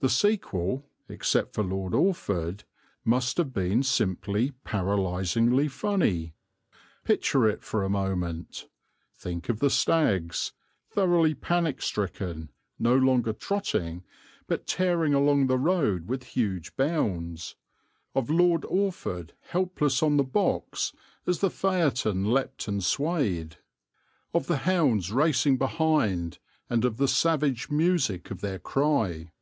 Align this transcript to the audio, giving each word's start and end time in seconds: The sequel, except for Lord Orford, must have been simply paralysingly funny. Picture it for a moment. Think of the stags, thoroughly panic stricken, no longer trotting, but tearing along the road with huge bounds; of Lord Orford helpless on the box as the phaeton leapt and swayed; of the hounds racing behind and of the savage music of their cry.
The 0.00 0.10
sequel, 0.10 0.88
except 1.08 1.52
for 1.52 1.64
Lord 1.64 1.92
Orford, 1.92 2.62
must 3.04 3.38
have 3.38 3.52
been 3.52 3.82
simply 3.82 4.52
paralysingly 4.64 5.66
funny. 5.68 6.32
Picture 7.02 7.48
it 7.48 7.64
for 7.64 7.82
a 7.82 7.88
moment. 7.90 8.68
Think 9.16 9.48
of 9.48 9.58
the 9.58 9.70
stags, 9.70 10.52
thoroughly 10.92 11.34
panic 11.34 11.82
stricken, 11.82 12.50
no 12.78 12.94
longer 12.94 13.32
trotting, 13.32 14.04
but 14.46 14.68
tearing 14.68 15.12
along 15.12 15.48
the 15.48 15.58
road 15.58 16.06
with 16.06 16.22
huge 16.22 16.76
bounds; 16.76 17.56
of 18.14 18.30
Lord 18.30 18.64
Orford 18.66 19.32
helpless 19.48 20.04
on 20.04 20.18
the 20.18 20.22
box 20.22 20.92
as 21.26 21.40
the 21.40 21.50
phaeton 21.50 22.24
leapt 22.32 22.68
and 22.68 22.84
swayed; 22.84 23.56
of 24.32 24.46
the 24.46 24.58
hounds 24.58 25.10
racing 25.10 25.56
behind 25.58 26.38
and 26.70 26.84
of 26.84 26.96
the 26.98 27.08
savage 27.08 27.70
music 27.70 28.30
of 28.30 28.40
their 28.40 28.60
cry. 28.60 29.32